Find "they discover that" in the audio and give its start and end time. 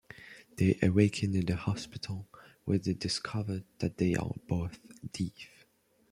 2.79-3.97